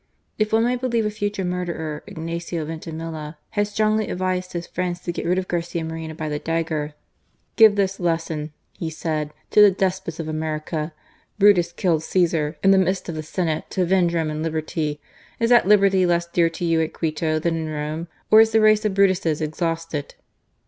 If 0.39 0.51
one 0.51 0.63
may 0.63 0.75
believe 0.77 1.05
a 1.05 1.11
future 1.11 1.45
murderer, 1.45 2.01
Ignacio 2.07 2.65
Vinti 2.65 2.91
milla 2.91 3.37
had 3.51 3.67
strongly 3.67 4.09
advised 4.09 4.53
his 4.53 4.65
friends 4.65 4.99
to 5.01 5.11
get 5.11 5.27
rid 5.27 5.37
of 5.37 5.47
Garcia 5.47 5.83
Moreno 5.83 6.15
by 6.15 6.27
the 6.27 6.39
dagger." 6.39 6.95
Give 7.55 7.75
this 7.75 7.99
lesson," 7.99 8.51
he 8.73 8.89
said," 8.89 9.31
to 9.51 9.61
the 9.61 9.69
despots 9.69 10.19
of 10.19 10.27
America. 10.27 10.91
Brutus 11.37 11.71
killed 11.71 12.01
Csesar 12.01 12.55
in 12.63 12.71
the 12.71 12.79
midst 12.79 13.09
of 13.09 13.13
the 13.15 13.21
Senate 13.21 13.65
to 13.69 13.83
avenge 13.83 14.15
Roman 14.15 14.41
liberty. 14.41 14.99
Is 15.39 15.51
that 15.51 15.67
liberty 15.67 16.07
less 16.07 16.25
dear 16.25 16.49
to 16.49 16.65
you 16.65 16.81
at 16.81 16.93
Quito 16.93 17.37
than 17.37 17.55
in 17.55 17.69
Rome? 17.69 18.07
or 18.31 18.41
is 18.41 18.53
the 18.53 18.59
race 18.59 18.83
of 18.83 18.95
Brutuses 18.95 19.39
ex 19.39 19.59
hausted 19.59 20.15